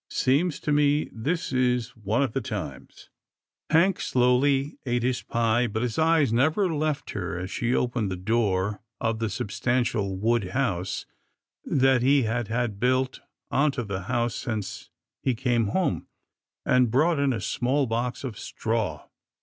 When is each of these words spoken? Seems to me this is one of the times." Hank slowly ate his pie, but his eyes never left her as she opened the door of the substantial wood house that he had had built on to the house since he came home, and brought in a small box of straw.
Seems 0.09 0.59
to 0.61 0.71
me 0.71 1.11
this 1.13 1.53
is 1.53 1.95
one 1.95 2.23
of 2.23 2.33
the 2.33 2.41
times." 2.41 3.11
Hank 3.69 3.99
slowly 4.01 4.79
ate 4.83 5.03
his 5.03 5.21
pie, 5.21 5.67
but 5.67 5.83
his 5.83 5.99
eyes 5.99 6.33
never 6.33 6.73
left 6.73 7.11
her 7.11 7.37
as 7.37 7.51
she 7.51 7.75
opened 7.75 8.09
the 8.09 8.15
door 8.15 8.81
of 8.99 9.19
the 9.19 9.29
substantial 9.29 10.17
wood 10.17 10.43
house 10.57 11.05
that 11.63 12.01
he 12.01 12.23
had 12.23 12.47
had 12.47 12.79
built 12.79 13.19
on 13.51 13.69
to 13.73 13.83
the 13.83 14.01
house 14.09 14.33
since 14.33 14.89
he 15.21 15.35
came 15.35 15.67
home, 15.67 16.07
and 16.65 16.89
brought 16.89 17.19
in 17.19 17.31
a 17.31 17.39
small 17.39 17.85
box 17.85 18.23
of 18.23 18.39
straw. 18.39 19.07